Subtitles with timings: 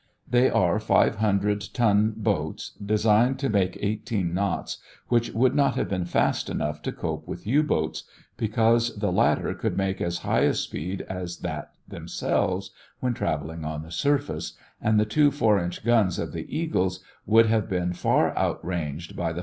[0.27, 4.77] They are five hundred ton boats designed to make eighteen knots,
[5.09, 9.53] which would not have been fast enough to cope with U boats, because the latter
[9.53, 14.99] could make as high a speed as that themselves, when traveling on the surface, and
[14.99, 19.39] the two 4 inch guns of the Eagles would have been far outranged by the
[19.39, 19.39] 5.